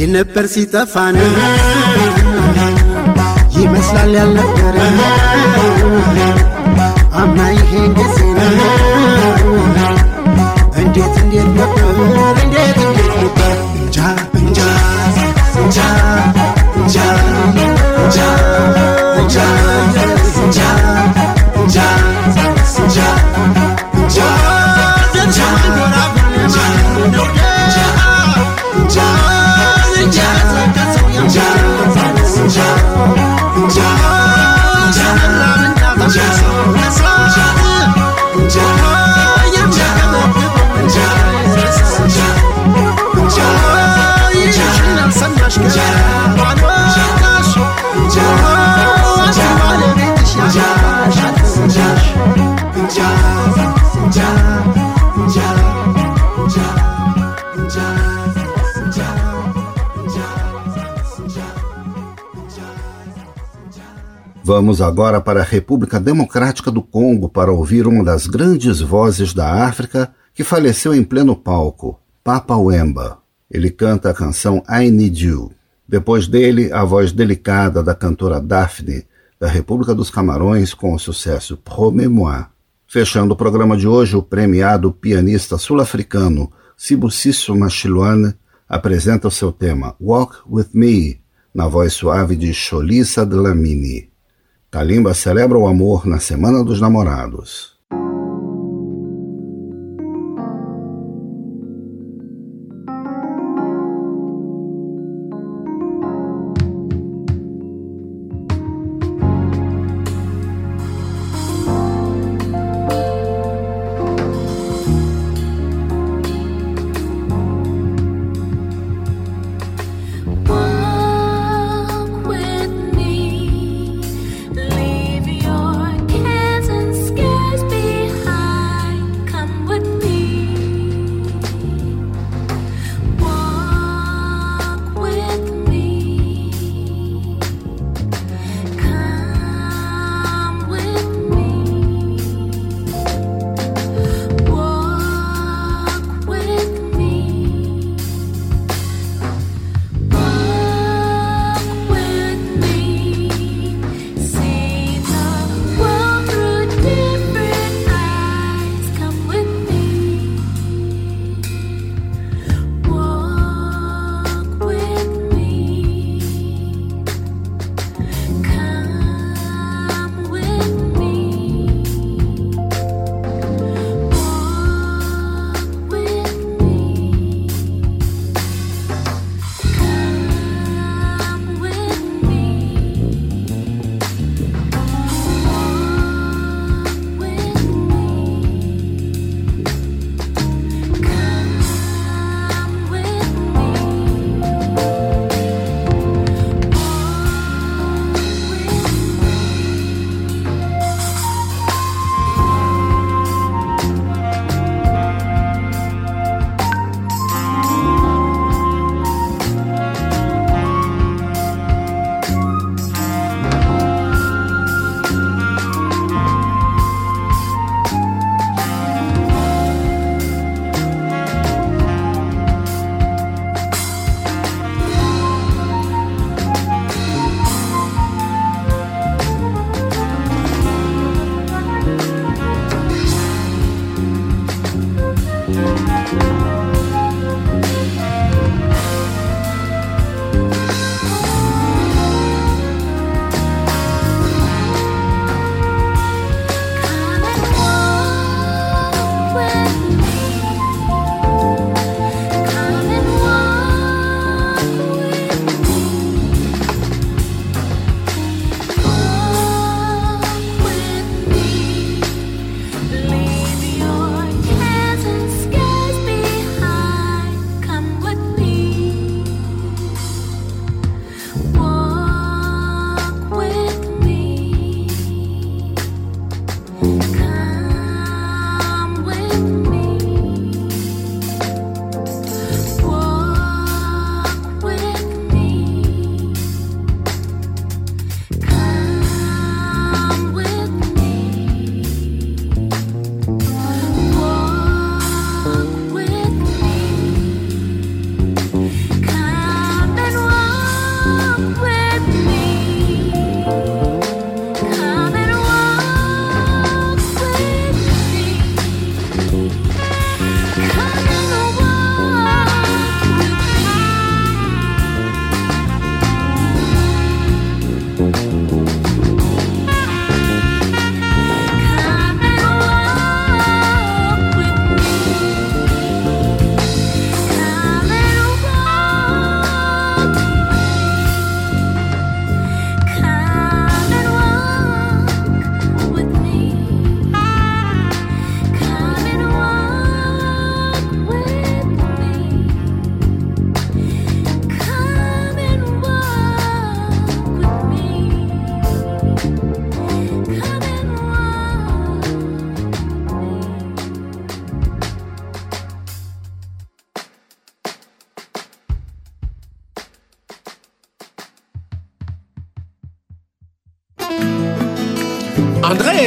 የነበር 0.00 0.48
ሲጠፋን። 0.54 1.18
ይመስላል 3.58 4.12
ያልነበረ 4.18 4.76
አምና 7.20 7.40
ይሄን 7.54 7.94
ጊዜ 7.98 8.18
እንዴት 10.80 11.14
እንዴት 11.22 11.48
ነበር 11.56 12.45
Trả. 19.28 20.85
Vamos 64.48 64.80
agora 64.80 65.20
para 65.20 65.40
a 65.40 65.44
República 65.44 65.98
Democrática 65.98 66.70
do 66.70 66.80
Congo 66.80 67.28
para 67.28 67.50
ouvir 67.50 67.84
uma 67.84 68.04
das 68.04 68.28
grandes 68.28 68.80
vozes 68.80 69.34
da 69.34 69.66
África 69.66 70.14
que 70.32 70.44
faleceu 70.44 70.94
em 70.94 71.02
pleno 71.02 71.34
palco, 71.34 71.98
Papa 72.22 72.56
Wemba. 72.56 73.18
Ele 73.50 73.70
canta 73.70 74.08
a 74.08 74.14
canção 74.14 74.62
I 74.70 74.88
Need 74.88 75.26
You. 75.26 75.50
Depois 75.88 76.28
dele, 76.28 76.72
a 76.72 76.84
voz 76.84 77.10
delicada 77.10 77.82
da 77.82 77.92
cantora 77.92 78.40
Daphne, 78.40 79.04
da 79.40 79.48
República 79.48 79.92
dos 79.92 80.10
Camarões, 80.10 80.72
com 80.72 80.94
o 80.94 80.98
sucesso 80.98 81.56
Promets-moi. 81.56 82.44
Fechando 82.86 83.34
o 83.34 83.36
programa 83.36 83.76
de 83.76 83.88
hoje, 83.88 84.14
o 84.14 84.22
premiado 84.22 84.92
pianista 84.92 85.58
sul-africano 85.58 86.52
Sibusiso 86.76 87.52
Machilwane 87.56 88.32
apresenta 88.68 89.26
o 89.26 89.30
seu 89.32 89.50
tema 89.50 89.96
Walk 90.00 90.36
With 90.48 90.68
Me, 90.72 91.20
na 91.52 91.66
voz 91.66 91.94
suave 91.94 92.36
de 92.36 92.54
Cholissa 92.54 93.26
Dlamini. 93.26 94.14
Kalimba 94.76 95.14
celebra 95.14 95.56
o 95.56 95.66
amor 95.66 96.04
na 96.04 96.20
Semana 96.20 96.62
dos 96.62 96.82
Namorados. 96.82 97.75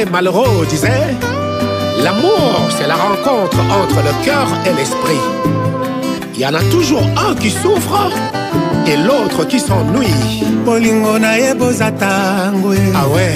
André 0.00 0.12
Malraux 0.12 0.64
disait 0.64 1.14
L'amour, 2.02 2.68
c'est 2.78 2.86
la 2.86 2.94
rencontre 2.94 3.58
entre 3.58 3.96
le 3.96 4.24
cœur 4.24 4.46
et 4.64 4.72
l'esprit. 4.72 5.20
Il 6.34 6.40
y 6.40 6.46
en 6.46 6.54
a 6.54 6.62
toujours 6.70 7.02
un 7.02 7.34
qui 7.34 7.50
souffre 7.50 8.10
et 8.86 8.96
l'autre 8.96 9.46
qui 9.46 9.60
s'ennuie. 9.60 10.44
bolingo 10.64 11.18
na 11.18 11.38
ye 11.38 11.54
boza 11.54 11.90
tango 11.90 12.72
awe 12.72 13.26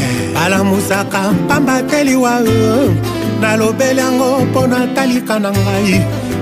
alamusaka 0.44 1.32
mpambateli 1.32 2.16
wa 2.16 2.40
nalobeli 3.40 3.98
yango 3.98 4.40
mpo 4.44 4.66
natalika 4.66 5.38
na 5.38 5.50
ngai. 5.50 6.00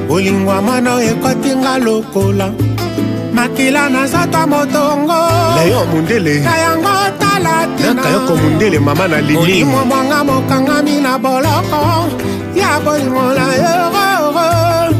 Bolingo 0.08 0.50
ya 0.52 0.60
mwana 0.60 0.94
oyo 0.94 1.10
ekotinga 1.10 1.78
lokola. 1.78 2.52
Makila 3.34 3.88
na 3.88 4.04
nzoto 4.04 4.46
motongo. 4.46 5.20
Leon 5.56 5.88
mundele. 5.88 6.40
Na 6.40 6.56
yango 6.58 7.21
tala 7.42 7.94
nakayoko 7.94 8.34
mundele 8.36 8.78
mama 8.78 9.08
na 9.08 9.20
lili. 9.20 9.38
Olimo 9.38 9.84
mwanga 9.84 10.24
mokangami 10.24 11.00
na 11.00 11.18
boloko. 11.18 11.80
Ya 12.54 12.80
bolingo 12.84 13.26
na 13.38 13.46
yororo 13.62 14.94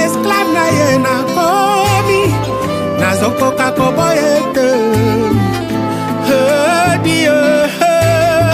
esclave 0.00 0.52
na 0.54 0.64
ye 0.76 0.98
nakomi 1.04 2.20
nazokoka 3.00 3.68
koboye 3.76 4.32
te 4.54 4.68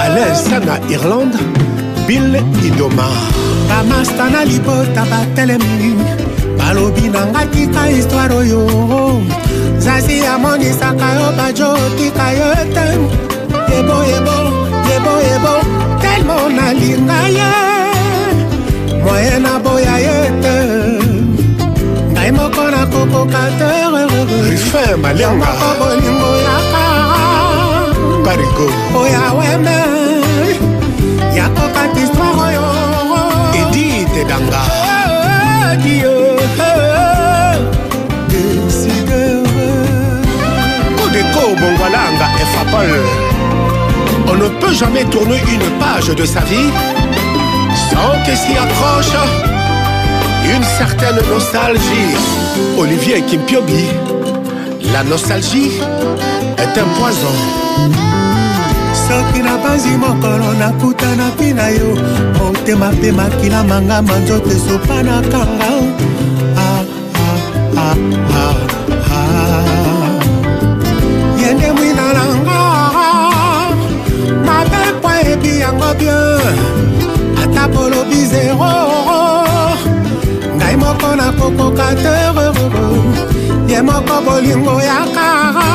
alesa 0.03 0.59
na 0.67 0.75
irlande. 0.95 1.39
Bill 2.07 2.35
idoma. 2.67 3.09
Bamasta 3.69 4.31
na 4.31 4.45
libota 4.45 5.05
batelemi 5.11 5.97
balobi 6.59 7.09
na 7.09 7.27
nga 7.27 7.43
tika 7.53 7.83
histware 7.89 8.35
oyo 8.35 8.61
zazi 9.85 10.17
amonisaka 10.27 11.09
yo 11.17 11.29
bajo 11.37 11.69
tika 11.97 12.27
yo 12.39 12.51
te. 12.75 12.87
Yeboyebo 13.71 14.37
yeboyebo 14.89 15.55
telmo 16.03 16.37
nalinga 16.57 17.21
ye. 17.39 17.51
Moye 19.05 19.35
naboya 19.45 19.97
ye 20.07 20.17
te. 20.43 20.57
Ngai 22.13 22.31
moko 22.33 22.65
nakokoka 22.75 23.43
te 23.59 23.71
moko 23.93 25.71
bolingo 25.79 26.31
yaka 26.47 26.85
oya 29.01 29.25
weme. 29.39 29.79
Yakoka 31.37 31.83
histware 31.95 32.41
oyo. 32.47 32.67
Edite 33.61 34.23
danga 34.31 34.63
On 44.29 44.35
ne 44.35 44.49
peut 44.61 44.75
jamais 44.75 45.05
tourner 45.05 45.39
une 45.53 45.79
page 45.79 46.07
de 46.07 46.25
sa 46.25 46.41
vie 46.41 46.71
sans 47.91 48.13
que 48.25 48.37
s'y 48.37 48.53
accroche. 48.53 49.17
Une 50.55 50.63
certaine 50.63 51.21
nostalgie. 51.31 52.15
Olivier 52.79 53.23
Kimpiobi, 53.23 53.87
la 54.93 55.03
nostalgie 55.05 55.71
est 56.59 56.79
un 56.79 57.01
poison. 57.01 57.35
Yango 75.95 75.99
bien. 75.99 77.37
Ata 77.43 77.69
bolobi 77.69 78.27
zero 78.27 78.73
ngai 80.57 80.77
moko 80.77 81.15
nakokoka 81.17 81.95
te 81.95 82.13
ye 83.69 83.83
moko 83.83 84.21
bolingo 84.25 84.81
yakara 84.81 85.69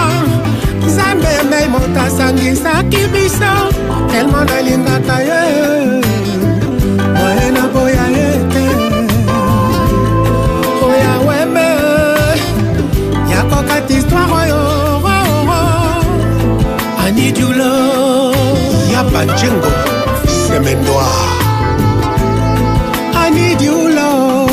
nzambe 0.85 1.43
mei 1.49 1.67
moto 1.67 2.01
asangisaki 2.01 3.07
biso. 3.13 3.53
Telmo 4.11 4.43
nalingaka 4.43 5.17
ye. 5.29 6.01
Moye 7.13 7.51
naboya 7.51 8.05
ye 8.15 8.29
te. 8.51 8.65
Oya 10.85 11.13
weme. 11.27 11.69
Yakokati 13.31 13.93
histware 13.93 14.33
oyo. 14.39 14.61
Anidulo 17.03 17.71
Djengo 20.59 20.69
Semendoa 20.69 21.07
I 23.15 23.31
need 23.31 23.61
you, 23.61 23.89
Lord. 23.95 24.51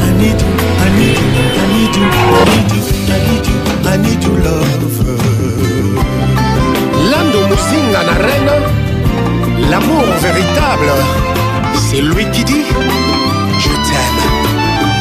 I 0.00 0.10
need 0.20 0.40
you, 0.40 0.50
I 0.78 0.88
need 0.98 1.18
you, 1.18 1.28
I 1.58 1.66
need 1.74 1.96
you, 1.96 2.04
I 2.04 2.44
need 2.48 2.70
you, 2.72 2.82
I 3.08 3.18
need 3.26 3.46
you, 3.46 3.56
I 3.84 3.96
need 3.96 4.22
you, 4.24 4.34
love. 4.46 4.96
Lando 7.10 7.40
Musinga 7.48 8.02
na 8.04 8.14
reine. 8.24 8.56
L'amour 9.70 10.04
véritable 10.22 10.90
C'est 11.74 12.00
lui 12.00 12.24
qui 12.32 12.44
dit 12.44 12.64
Je 13.58 13.68
t'aime. 13.68 14.22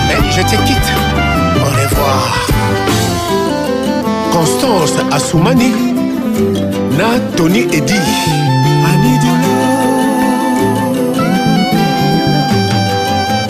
Mais 0.07 0.31
je 0.31 0.41
te 0.41 0.57
quitte. 0.65 0.91
Au 1.55 1.65
revoir. 1.65 2.47
Constance 4.31 4.93
Assoumani 5.11 6.06
na 6.97 7.19
tony 7.35 7.59
edi. 7.59 7.99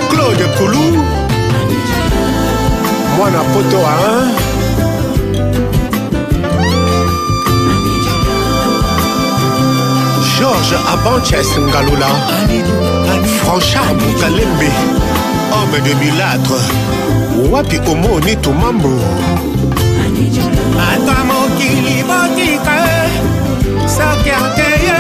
Claude 0.10 0.46
kulu 0.58 1.04
mwana 3.18 3.44
poto 3.54 3.78
a 3.78 3.96
hein? 4.02 4.48
george 10.38 10.76
abanches 10.94 11.50
ngalula 11.60 12.10
franchard 13.40 13.98
mukalembe 14.02 14.70
homme 15.52 15.80
de 15.86 15.94
milâtre 15.96 16.62
wapi 17.52 17.78
omoni 17.92 18.36
tumambu 18.36 18.94
ata 20.90 21.18
mokili 21.30 22.04
bot 22.10 22.37
ezalobisaki 23.98 24.32
ateye 24.32 24.98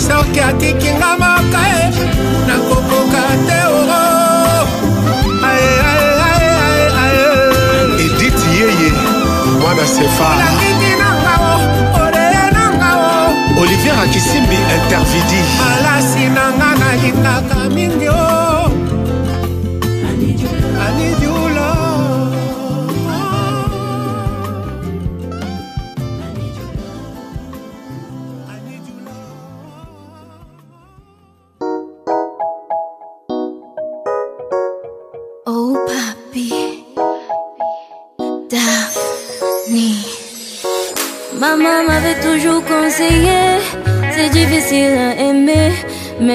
soki 0.00 0.40
atikinga 0.40 1.10
moka 1.20 1.62
e 1.78 1.90
nakokoka 2.46 3.22
te 3.46 3.60
oro 3.78 4.02
edit 8.04 8.40
yeye 8.58 8.90
mwana 9.60 9.86
sefaolakiki 9.86 10.92
nangao 11.00 11.60
oleye 12.02 12.50
nangao 12.52 13.30
olivier 13.60 13.96
akisimbi 14.04 14.56
intervidi 14.74 15.40
malasi 15.58 16.24
nanga 16.28 16.74
nalingaka 16.80 17.60
mi. 17.74 17.85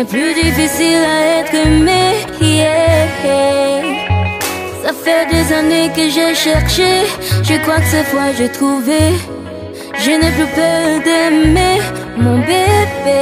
Mais 0.02 0.06
plus 0.06 0.34
difficile 0.34 1.04
à 1.06 1.40
être 1.40 1.54
aimé. 1.54 2.26
Yeah. 2.42 3.08
Ça 4.84 4.94
fait 4.94 5.26
des 5.32 5.54
années 5.54 5.90
que 5.96 6.10
j'ai 6.10 6.34
cherché, 6.34 7.06
je 7.44 7.56
crois 7.62 7.80
que 7.80 7.86
cette 7.86 8.08
fois 8.08 8.32
j'ai 8.38 8.50
trouvé. 8.50 9.00
Je 10.04 10.12
n'ai 10.12 10.32
plus 10.32 10.50
peur 10.56 11.02
d'aimer 11.06 11.82
mon 12.18 12.40
bébé. 12.40 13.22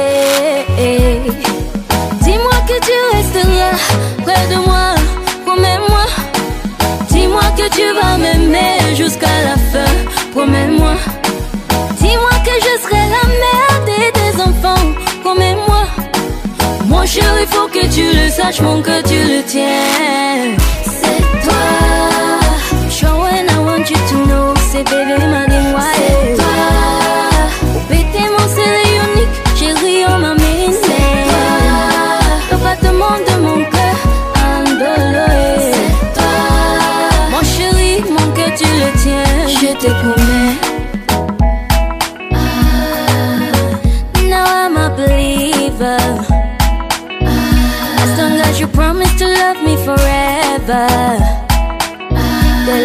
Dis-moi 2.22 2.56
que 2.68 2.78
tu 2.86 2.96
resteras 3.14 3.76
près 4.24 4.46
de 4.52 4.58
moi, 4.66 4.94
promets-moi. 5.44 6.04
Dis-moi 7.10 7.42
que 7.58 7.68
tu 7.76 7.86
vas 7.98 8.16
m'aimer 8.16 8.94
jusqu'à 8.96 9.36
la 9.48 9.56
fin, 9.70 9.92
promets-moi. 10.32 11.19
Il 17.42 17.46
faut 17.46 17.68
que 17.68 17.86
tu 17.94 18.02
le 18.02 18.28
saches, 18.30 18.60
mon 18.60 18.82
que 18.82 19.00
tu 19.02 19.14
le 19.14 19.42
tiens. 19.44 20.56
C'est 20.84 21.22
toi. 21.44 21.64
Show 22.90 23.06
and 23.06 23.48
I 23.48 23.58
want 23.64 23.88
you 23.90 23.96
to 24.10 24.26
know, 24.26 24.54
c'est 24.70 24.84
bébé, 24.84 25.16
ma 25.26 25.46
De 50.70 50.76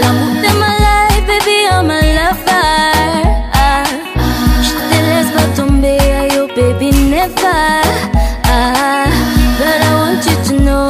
l'amour 0.02 0.34
de 0.42 0.52
ma 0.58 0.72
life, 0.86 1.24
baby, 1.28 1.58
I'm 1.70 1.92
a 1.92 2.02
lover. 2.18 2.66
Ah, 3.54 3.84
je 4.64 4.74
te 4.90 4.98
laisse 5.08 5.32
pas 5.36 5.50
tomber, 5.56 6.00
ayo, 6.22 6.48
baby, 6.56 6.90
never. 7.12 7.84
Ah, 8.46 9.06
but 9.60 9.80
I 9.84 9.94
want 10.00 10.26
you 10.26 10.38
to 10.48 10.54
know. 10.64 10.88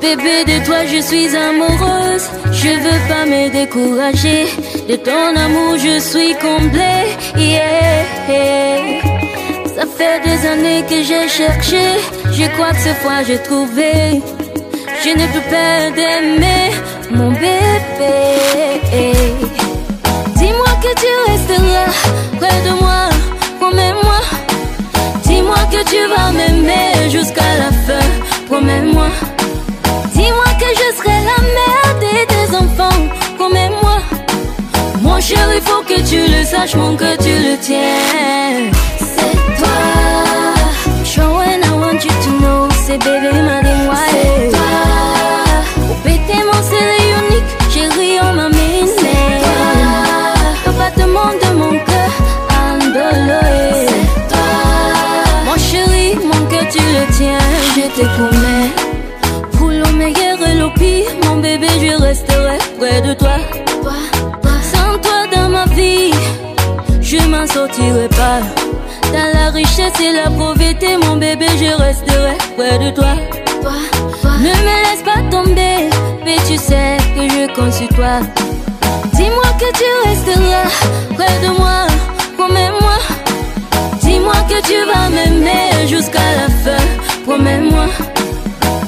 Bébé, 0.00 0.44
de 0.46 0.64
toi 0.64 0.86
je 0.86 1.00
suis 1.00 1.34
amoureuse. 1.34 2.26
Je 2.52 2.68
veux 2.68 3.00
pas 3.08 3.26
me 3.26 3.50
décourager. 3.50 4.46
De 4.88 4.94
ton 4.94 5.34
amour 5.34 5.76
je 5.76 5.98
suis 5.98 6.36
comblée. 6.36 7.16
Yeah. 7.36 8.04
Ça 9.74 9.84
fait 9.86 10.20
des 10.24 10.46
années 10.46 10.84
que 10.88 11.02
j'ai 11.02 11.28
cherché. 11.28 11.98
Je 12.30 12.46
crois 12.54 12.70
que 12.70 12.78
cette 12.78 12.98
fois 12.98 13.24
j'ai 13.26 13.42
trouvé. 13.42 14.22
Je 15.08 15.14
ne 15.14 15.26
peux 15.28 15.46
pas 15.48 15.90
d'aimer 15.96 16.70
mon 17.10 17.30
bébé. 17.32 18.16
Dis-moi 20.36 20.72
que 20.82 20.92
tu 21.00 21.10
resteras 21.28 21.92
près 22.38 22.60
de 22.66 22.72
moi. 22.78 23.08
Promets-moi. 23.58 24.20
Dis-moi 25.24 25.60
que 25.72 25.82
tu 25.90 26.00
vas 26.12 26.30
m'aimer 26.32 27.08
jusqu'à 27.10 27.50
la 27.62 27.70
fin. 27.86 28.06
Promets-moi. 28.48 29.08
Dis-moi 30.14 30.50
que 30.60 30.68
je 30.78 30.86
serai 30.98 31.18
la 31.30 31.40
mère 31.56 31.90
de 32.04 32.12
tes 32.32 32.48
enfants. 32.54 33.00
Promets-moi. 33.38 33.98
Mon 35.00 35.18
chéri, 35.22 35.58
faut 35.64 35.82
que 35.84 36.00
tu 36.06 36.18
le 36.34 36.44
saches, 36.44 36.74
mon 36.74 36.96
que 36.96 37.16
tu 37.16 37.34
le 37.46 37.56
tiens. 37.62 38.70
C'est 38.98 39.56
toi. 39.58 39.78
Show 41.02 41.40
and 41.50 41.64
I 41.64 41.70
want 41.70 42.04
you 42.04 42.12
to 42.24 42.30
know. 42.40 42.68
C'est 42.84 42.98
bébé, 42.98 43.32
ma 43.42 43.60
C'est 43.62 44.17
promets. 57.92 58.70
Pour 59.52 59.68
le 59.68 59.92
meilleur 59.92 60.38
et 60.46 60.54
le 60.54 60.72
pire, 60.74 61.10
mon 61.24 61.36
bébé, 61.36 61.68
je 61.80 62.00
resterai 62.00 62.58
près 62.78 63.00
de 63.02 63.14
toi. 63.14 63.36
Sans 64.72 64.98
toi 64.98 65.26
dans 65.34 65.48
ma 65.48 65.64
vie, 65.66 66.12
je 67.00 67.18
m'en 67.28 67.46
sortirai 67.46 68.08
pas. 68.08 68.40
Dans 69.12 69.38
la 69.38 69.50
richesse 69.50 69.98
et 70.00 70.12
la 70.12 70.30
pauvreté, 70.30 70.96
mon 71.02 71.16
bébé, 71.16 71.46
je 71.58 71.82
resterai 71.82 72.36
près 72.56 72.78
de 72.78 72.90
toi. 72.94 73.14
Ne 74.38 74.48
me 74.48 74.74
laisse 74.84 75.02
pas 75.04 75.22
tomber, 75.30 75.88
mais 76.24 76.36
tu 76.46 76.56
sais 76.56 76.96
que 77.14 77.22
je 77.22 77.52
compte 77.54 77.72
sur 77.72 77.88
toi. 77.88 78.20
Dis-moi 79.14 79.50
que 79.58 79.70
tu 79.78 80.08
resteras 80.08 80.68
près 81.16 81.38
de 81.42 81.58
moi, 81.58 81.86
promets-moi. 82.36 82.98
Dis-moi 84.02 84.34
que 84.48 84.60
tu 84.66 84.76
vas 84.86 85.08
m'aimer 85.08 85.88
jusqu'à 85.88 86.18
la 86.40 86.48
fin, 86.62 86.84
promets-moi. 87.28 87.86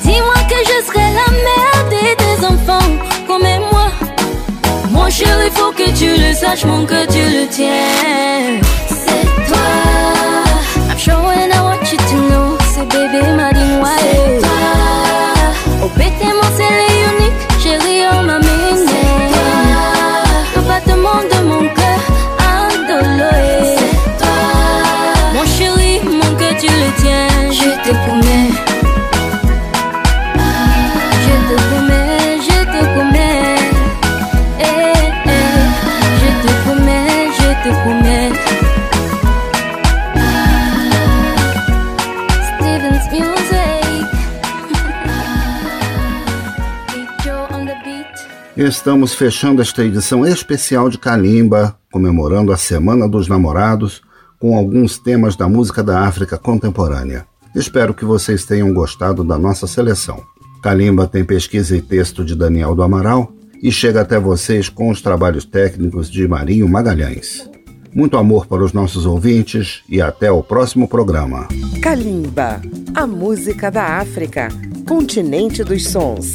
Dis-moi 0.05 0.41
que 0.51 0.59
je 0.71 0.77
serai 0.87 1.07
la 1.21 1.29
mère 1.47 1.81
de 1.95 2.03
tes 2.23 2.37
enfants, 2.53 2.91
promets-moi. 3.27 3.87
Mon 4.91 5.09
chéri, 5.11 5.51
faut 5.53 5.73
que 5.73 5.89
tu 5.99 6.09
le 6.23 6.33
saches, 6.33 6.65
mon 6.65 6.87
que 6.87 7.01
tu 7.15 7.23
le 7.37 7.47
tiens. 7.57 8.61
C'est 8.89 9.27
toi. 9.49 9.69
I'm 10.89 10.99
showing 10.99 11.51
I 11.53 11.61
want 11.69 11.85
you 11.93 11.99
to 12.11 12.17
know. 12.29 12.57
C'est 12.73 12.89
bébé, 12.89 13.23
ma 13.37 13.53
dis-moi. 13.53 13.89
C'est 13.99 14.30
Estamos 48.61 49.15
fechando 49.15 49.63
esta 49.63 49.83
edição 49.83 50.27
especial 50.27 50.91
de 50.91 50.99
Kalimba, 50.99 51.75
comemorando 51.91 52.53
a 52.53 52.59
Semana 52.59 53.09
dos 53.09 53.27
Namorados, 53.27 54.03
com 54.39 54.55
alguns 54.55 54.99
temas 54.99 55.35
da 55.35 55.49
música 55.49 55.83
da 55.83 56.01
África 56.01 56.37
contemporânea. 56.37 57.27
Espero 57.57 57.95
que 57.95 58.05
vocês 58.05 58.45
tenham 58.45 58.71
gostado 58.75 59.25
da 59.25 59.39
nossa 59.39 59.67
seleção. 59.67 60.23
Kalimba 60.63 61.07
tem 61.07 61.25
pesquisa 61.25 61.75
e 61.75 61.81
texto 61.81 62.23
de 62.23 62.35
Daniel 62.35 62.75
do 62.75 62.83
Amaral 62.83 63.33
e 63.63 63.73
chega 63.73 64.03
até 64.03 64.21
vocês 64.21 64.69
com 64.69 64.91
os 64.91 65.01
trabalhos 65.01 65.47
técnicos 65.47 66.11
de 66.11 66.29
Marinho 66.29 66.69
Magalhães. 66.69 67.49
Muito 67.95 68.19
amor 68.19 68.47
para 68.47 68.63
os 68.63 68.75
nossos 68.75 69.07
ouvintes 69.07 69.81
e 69.89 70.03
até 70.03 70.31
o 70.31 70.43
próximo 70.43 70.87
programa. 70.87 71.49
Kalimba, 71.81 72.61
a 72.95 73.07
música 73.07 73.71
da 73.71 73.99
África, 74.01 74.49
continente 74.87 75.65
dos 75.65 75.89
sons. 75.89 76.35